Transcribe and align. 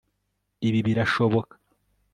Ibi 0.67 0.79
birashoboka 0.87 1.55